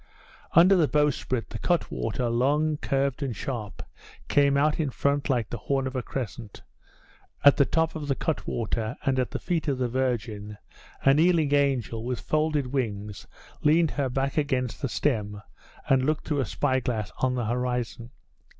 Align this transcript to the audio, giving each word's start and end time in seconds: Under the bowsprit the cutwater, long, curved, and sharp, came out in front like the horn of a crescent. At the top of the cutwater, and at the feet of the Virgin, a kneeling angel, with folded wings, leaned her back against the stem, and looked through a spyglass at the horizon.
Under 0.53 0.75
the 0.75 0.87
bowsprit 0.87 1.49
the 1.51 1.59
cutwater, 1.59 2.27
long, 2.27 2.77
curved, 2.77 3.21
and 3.21 3.35
sharp, 3.35 3.83
came 4.27 4.57
out 4.57 4.79
in 4.79 4.89
front 4.89 5.29
like 5.29 5.51
the 5.51 5.59
horn 5.59 5.85
of 5.85 5.95
a 5.95 6.01
crescent. 6.01 6.63
At 7.45 7.57
the 7.57 7.65
top 7.67 7.95
of 7.95 8.07
the 8.07 8.15
cutwater, 8.15 8.97
and 9.05 9.19
at 9.19 9.29
the 9.29 9.37
feet 9.37 9.67
of 9.67 9.77
the 9.77 9.87
Virgin, 9.87 10.57
a 11.05 11.13
kneeling 11.13 11.53
angel, 11.53 12.03
with 12.03 12.19
folded 12.19 12.65
wings, 12.73 13.27
leaned 13.61 13.91
her 13.91 14.09
back 14.09 14.37
against 14.37 14.81
the 14.81 14.89
stem, 14.89 15.39
and 15.87 16.03
looked 16.03 16.25
through 16.25 16.39
a 16.39 16.45
spyglass 16.45 17.11
at 17.21 17.35
the 17.35 17.45
horizon. 17.45 18.09